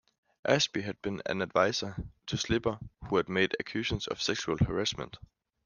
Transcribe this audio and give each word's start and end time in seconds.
Ashby 0.47 0.81
had 0.81 0.99
been 1.03 1.21
an 1.27 1.43
adviser 1.43 1.95
to 2.25 2.35
Slipper 2.35 2.79
who 3.07 3.17
had 3.17 3.29
made 3.29 3.55
accusation 3.59 3.99
of 4.09 4.19
sexual 4.19 4.57
harassment. 4.57 5.17